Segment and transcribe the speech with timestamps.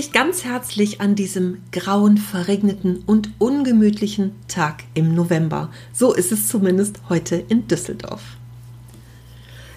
[0.00, 5.70] Dich ganz herzlich an diesem grauen, verregneten und ungemütlichen Tag im November.
[5.92, 8.22] So ist es zumindest heute in Düsseldorf.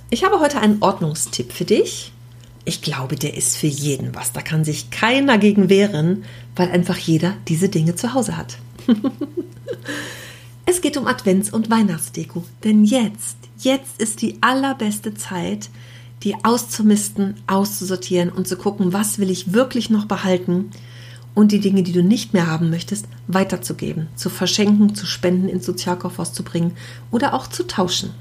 [0.10, 2.14] Ich habe heute einen Ordnungstipp für dich.
[2.64, 4.32] Ich glaube, der ist für jeden was.
[4.32, 6.24] Da kann sich keiner gegen wehren,
[6.56, 8.58] weil einfach jeder diese Dinge zu Hause hat.
[10.66, 12.46] es geht um Advents- und Weihnachtsdeko.
[12.64, 15.70] Denn jetzt, jetzt ist die allerbeste Zeit,
[16.24, 20.72] die auszumisten, auszusortieren und zu gucken, was will ich wirklich noch behalten
[21.36, 25.66] und die Dinge, die du nicht mehr haben möchtest, weiterzugeben, zu verschenken, zu spenden, ins
[25.66, 26.74] Sozialkaufhaus zu bringen
[27.12, 28.12] oder auch zu tauschen.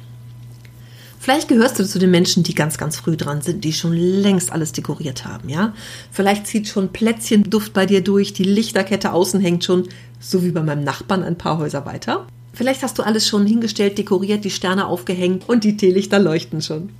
[1.20, 4.50] Vielleicht gehörst du zu den Menschen, die ganz, ganz früh dran sind, die schon längst
[4.50, 5.72] alles dekoriert haben, ja?
[6.10, 10.64] Vielleicht zieht schon Plätzchenduft bei dir durch, die Lichterkette außen hängt schon, so wie bei
[10.64, 12.26] meinem Nachbarn ein paar Häuser weiter.
[12.52, 16.90] Vielleicht hast du alles schon hingestellt, dekoriert, die Sterne aufgehängt und die Teelichter leuchten schon.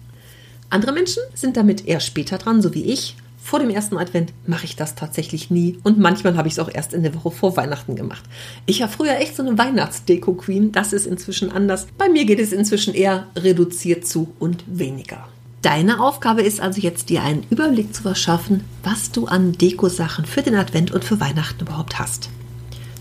[0.72, 3.14] Andere Menschen sind damit eher später dran, so wie ich.
[3.36, 6.70] Vor dem ersten Advent mache ich das tatsächlich nie und manchmal habe ich es auch
[6.72, 8.22] erst in der Woche vor Weihnachten gemacht.
[8.64, 11.88] Ich war früher echt so eine Weihnachtsdeko-Queen, das ist inzwischen anders.
[11.98, 15.28] Bei mir geht es inzwischen eher reduziert zu und weniger.
[15.60, 20.40] Deine Aufgabe ist also jetzt, dir einen Überblick zu verschaffen, was du an Dekosachen für
[20.40, 22.30] den Advent und für Weihnachten überhaupt hast.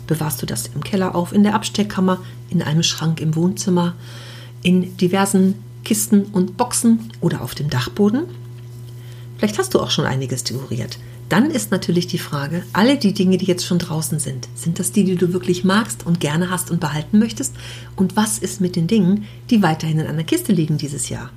[0.08, 3.96] Bewahrst du das im Keller auf, in der Abstellkammer, in einem Schrank im Wohnzimmer,
[4.62, 8.24] in diversen Kisten und Boxen oder auf dem Dachboden?
[9.38, 11.00] Vielleicht hast du auch schon einiges dekoriert.
[11.32, 14.92] Dann ist natürlich die Frage, alle die Dinge, die jetzt schon draußen sind, sind das
[14.92, 17.56] die, die du wirklich magst und gerne hast und behalten möchtest?
[17.96, 21.32] Und was ist mit den Dingen, die weiterhin in einer Kiste liegen dieses Jahr?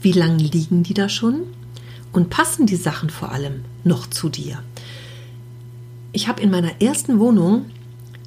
[0.00, 1.42] Wie lange liegen die da schon?
[2.12, 4.62] Und passen die Sachen vor allem noch zu dir?
[6.12, 7.64] Ich habe in meiner ersten Wohnung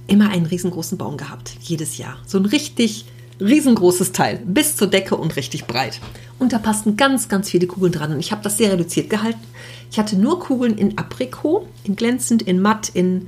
[0.07, 2.17] immer einen riesengroßen Baum gehabt, jedes Jahr.
[2.25, 3.05] So ein richtig
[3.39, 5.99] riesengroßes Teil, bis zur Decke und richtig breit.
[6.39, 8.11] Und da passten ganz, ganz viele Kugeln dran.
[8.11, 9.39] Und ich habe das sehr reduziert gehalten.
[9.91, 13.27] Ich hatte nur Kugeln in Aprikot, in glänzend, in matt, in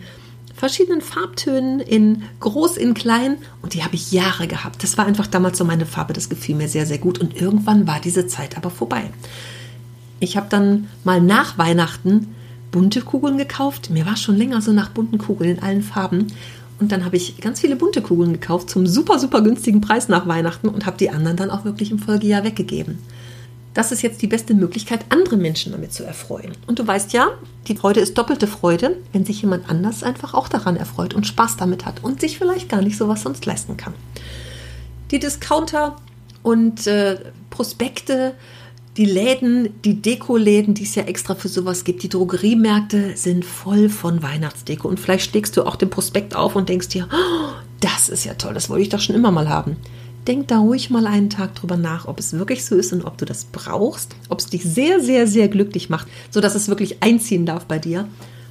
[0.55, 3.37] verschiedenen Farbtönen, in groß, in klein.
[3.61, 4.83] Und die habe ich Jahre gehabt.
[4.83, 6.13] Das war einfach damals so meine Farbe.
[6.13, 7.19] Das gefiel mir sehr, sehr gut.
[7.19, 9.03] Und irgendwann war diese Zeit aber vorbei.
[10.19, 12.35] Ich habe dann mal nach Weihnachten
[12.71, 13.89] bunte Kugeln gekauft.
[13.89, 16.27] Mir war schon länger so nach bunten Kugeln in allen Farben.
[16.79, 20.27] Und dann habe ich ganz viele bunte Kugeln gekauft zum super, super günstigen Preis nach
[20.27, 22.99] Weihnachten und habe die anderen dann auch wirklich im Folgejahr weggegeben.
[23.73, 26.53] Das ist jetzt die beste Möglichkeit, andere Menschen damit zu erfreuen.
[26.67, 27.27] Und du weißt ja,
[27.67, 31.57] die Freude ist doppelte Freude, wenn sich jemand anders einfach auch daran erfreut und Spaß
[31.57, 33.93] damit hat und sich vielleicht gar nicht sowas sonst leisten kann.
[35.11, 35.97] Die Discounter
[36.41, 37.19] und äh,
[37.49, 38.33] Prospekte
[38.99, 43.87] die Läden, die Dekoläden, die es ja extra für sowas gibt, die Drogeriemärkte sind voll
[43.87, 44.89] von Weihnachtsdeko.
[44.89, 48.33] Und vielleicht schlägst du auch den Prospekt auf und denkst dir, oh, das ist ja
[48.33, 49.77] toll, das wollte ich doch schon immer mal haben.
[50.27, 53.17] Denk da ruhig mal einen Tag drüber nach, ob es wirklich so ist und ob
[53.17, 57.45] du das brauchst, ob es dich sehr, sehr, sehr glücklich macht, sodass es wirklich einziehen
[57.45, 58.05] darf bei dir.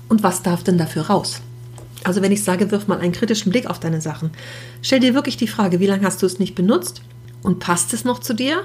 [0.08, 1.42] Und was darf denn dafür raus?
[2.04, 4.30] Also wenn ich sage, wirf mal einen kritischen Blick auf deine Sachen.
[4.80, 7.02] Stell dir wirklich die Frage, wie lange hast du es nicht benutzt?
[7.42, 8.62] Und passt es noch zu dir?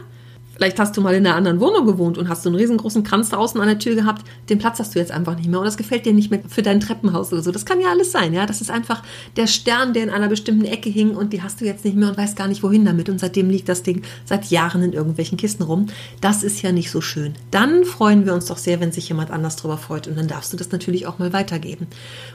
[0.56, 3.30] Vielleicht hast du mal in einer anderen Wohnung gewohnt und hast so einen riesengroßen Kranz
[3.30, 4.24] draußen an der Tür gehabt.
[4.50, 6.62] Den Platz hast du jetzt einfach nicht mehr oder das gefällt dir nicht mehr für
[6.62, 7.52] dein Treppenhaus oder so.
[7.52, 8.46] Das kann ja alles sein, ja.
[8.46, 9.02] Das ist einfach
[9.36, 12.10] der Stern, der in einer bestimmten Ecke hing und die hast du jetzt nicht mehr
[12.10, 13.10] und weißt gar nicht wohin damit.
[13.10, 15.88] Und seitdem liegt das Ding seit Jahren in irgendwelchen Kisten rum.
[16.22, 17.34] Das ist ja nicht so schön.
[17.50, 20.54] Dann freuen wir uns doch sehr, wenn sich jemand anders darüber freut und dann darfst
[20.54, 21.88] du das natürlich auch mal weitergeben.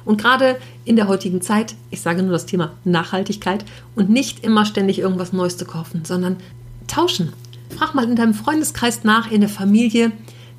[0.04, 3.64] Und gerade in der heutigen Zeit, ich sage nur das Thema Nachhaltigkeit
[3.94, 6.37] und nicht immer ständig irgendwas Neues zu kaufen, sondern
[6.88, 7.32] tauschen
[7.76, 10.12] Frag mal in deinem Freundeskreis nach, in der Familie,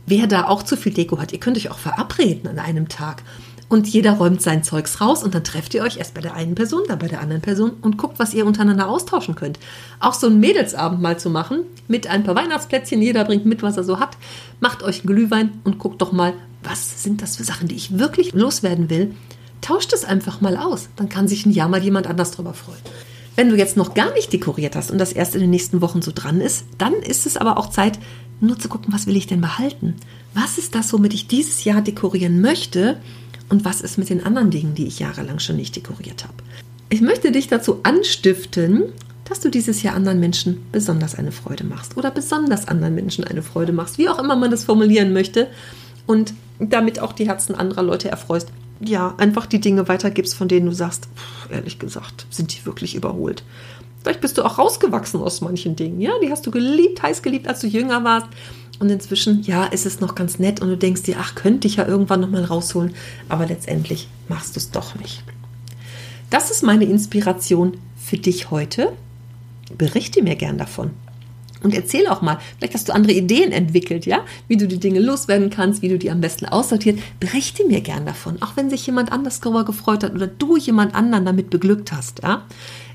[0.05, 1.33] wer da auch zu viel Deko hat.
[1.33, 3.23] Ihr könnt euch auch verabreden an einem Tag.
[3.69, 6.55] Und jeder räumt sein Zeugs raus und dann trefft ihr euch erst bei der einen
[6.55, 9.59] Person, dann bei der anderen Person und guckt, was ihr untereinander austauschen könnt.
[9.99, 13.77] Auch so einen Mädelsabend mal zu machen mit ein paar Weihnachtsplätzchen, jeder bringt mit, was
[13.77, 14.17] er so hat.
[14.59, 16.33] Macht euch einen Glühwein und guckt doch mal,
[16.63, 19.13] was sind das für Sachen, die ich wirklich loswerden will.
[19.61, 20.89] Tauscht es einfach mal aus.
[20.95, 22.81] Dann kann sich ein Jahr mal jemand anders drüber freuen.
[23.39, 26.01] Wenn du jetzt noch gar nicht dekoriert hast und das erst in den nächsten Wochen
[26.01, 27.97] so dran ist, dann ist es aber auch Zeit,
[28.41, 29.95] nur zu gucken, was will ich denn behalten?
[30.33, 32.97] Was ist das, womit ich dieses Jahr dekorieren möchte?
[33.47, 36.33] Und was ist mit den anderen Dingen, die ich jahrelang schon nicht dekoriert habe?
[36.89, 38.91] Ich möchte dich dazu anstiften,
[39.23, 43.41] dass du dieses Jahr anderen Menschen besonders eine Freude machst oder besonders anderen Menschen eine
[43.41, 45.47] Freude machst, wie auch immer man das formulieren möchte.
[46.05, 48.49] und damit auch die Herzen anderer Leute erfreust.
[48.81, 52.95] Ja, einfach die Dinge weitergibst, von denen du sagst, pff, ehrlich gesagt, sind die wirklich
[52.95, 53.43] überholt.
[54.01, 56.11] Vielleicht bist du auch rausgewachsen aus manchen Dingen, ja?
[56.23, 58.27] Die hast du geliebt, heiß geliebt, als du jünger warst.
[58.79, 61.75] Und inzwischen, ja, ist es noch ganz nett und du denkst dir, ach, könnte ich
[61.75, 62.93] ja irgendwann nochmal rausholen.
[63.27, 65.21] Aber letztendlich machst du es doch nicht.
[66.29, 68.93] Das ist meine Inspiration für dich heute.
[69.77, 70.91] Berichte mir gern davon.
[71.61, 74.99] Und erzähl auch mal, vielleicht hast du andere Ideen entwickelt, ja, wie du die Dinge
[74.99, 76.99] loswerden kannst, wie du die am besten aussortiert.
[77.19, 80.95] Berichte mir gern davon, auch wenn sich jemand anders darüber gefreut hat oder du jemand
[80.95, 82.45] anderen damit beglückt hast, ja.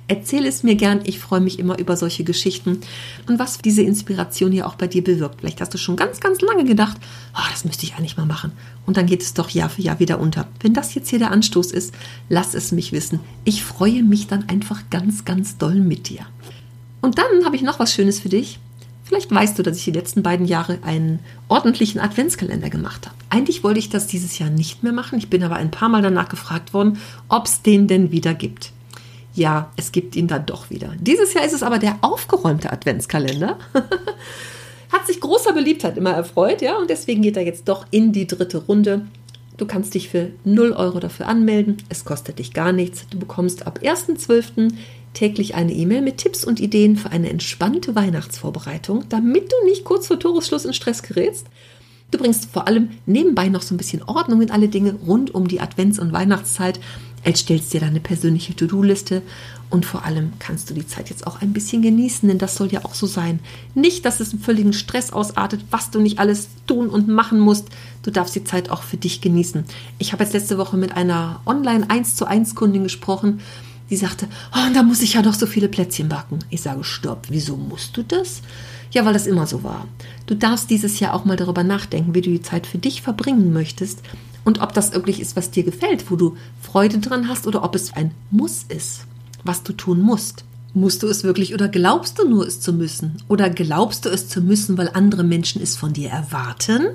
[0.07, 1.01] Erzähl es mir gern.
[1.05, 2.81] Ich freue mich immer über solche Geschichten
[3.27, 5.41] und was diese Inspiration hier auch bei dir bewirkt.
[5.41, 6.99] Vielleicht hast du schon ganz, ganz lange gedacht,
[7.35, 8.53] oh, das müsste ich eigentlich mal machen.
[8.85, 10.47] Und dann geht es doch Jahr für Jahr wieder unter.
[10.61, 11.95] Wenn das jetzt hier der Anstoß ist,
[12.29, 13.21] lass es mich wissen.
[13.45, 16.27] Ich freue mich dann einfach ganz, ganz doll mit dir.
[17.05, 18.59] Und dann habe ich noch was Schönes für dich.
[19.05, 21.19] Vielleicht weißt du, dass ich die letzten beiden Jahre einen
[21.49, 23.15] ordentlichen Adventskalender gemacht habe.
[23.29, 25.19] Eigentlich wollte ich das dieses Jahr nicht mehr machen.
[25.19, 26.99] Ich bin aber ein paar Mal danach gefragt worden,
[27.29, 28.73] ob es den denn wieder gibt.
[29.35, 30.95] Ja, es gibt ihn dann doch wieder.
[30.99, 33.59] Dieses Jahr ist es aber der aufgeräumte Adventskalender.
[34.91, 38.27] Hat sich großer Beliebtheit immer erfreut, ja, und deswegen geht er jetzt doch in die
[38.27, 39.03] dritte Runde.
[39.59, 41.77] Du kannst dich für 0 Euro dafür anmelden.
[41.91, 43.07] Es kostet dich gar nichts.
[43.11, 44.73] Du bekommst ab 1.12
[45.15, 50.07] täglich eine E-Mail mit Tipps und Ideen für eine entspannte Weihnachtsvorbereitung, damit du nicht kurz
[50.07, 51.47] vor Toresschluss in Stress gerätst.
[52.11, 55.49] Du bringst vor allem nebenbei noch so ein bisschen Ordnung in alle Dinge rund um
[55.49, 56.79] die Advents- und Weihnachtszeit,
[57.25, 59.23] erstellst dir deine persönliche To-Do-Liste
[59.71, 62.69] und vor allem kannst du die Zeit jetzt auch ein bisschen genießen, denn das soll
[62.69, 63.41] ja auch so sein.
[63.75, 67.69] Nicht, dass es einen völligen Stress ausartet, was du nicht alles tun und machen musst.
[68.03, 69.65] Du darfst die Zeit auch für dich genießen.
[69.99, 73.41] Ich habe jetzt letzte Woche mit einer Online 1 zu 1 Kundin gesprochen,
[73.95, 76.41] die sagte, oh, da muss ich ja noch so viele Plätzchen backen.
[76.51, 78.43] Ich sage, stopp, wieso musst du das?
[78.91, 79.87] Ja, weil das immer so war.
[80.27, 83.53] Du darfst dieses Jahr auch mal darüber nachdenken, wie du die Zeit für dich verbringen
[83.53, 84.01] möchtest
[84.45, 87.77] und ob das wirklich ist, was dir gefällt, wo du Freude dran hast oder ob
[87.77, 89.07] es ein Muss ist,
[89.45, 90.45] was du tun musst.
[90.75, 93.23] Musst du es wirklich oder glaubst du nur es zu müssen?
[93.29, 96.89] Oder glaubst du es zu müssen, weil andere Menschen es von dir erwarten?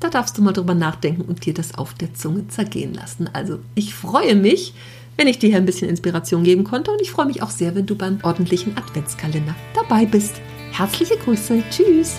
[0.00, 3.28] Da darfst du mal drüber nachdenken und dir das auf der Zunge zergehen lassen.
[3.30, 4.72] Also, ich freue mich,
[5.20, 6.90] wenn ich dir hier ein bisschen Inspiration geben konnte.
[6.90, 10.40] Und ich freue mich auch sehr, wenn du beim ordentlichen Adventskalender dabei bist.
[10.72, 11.62] Herzliche Grüße.
[11.70, 12.16] Tschüss.